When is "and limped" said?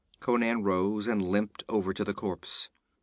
1.07-1.63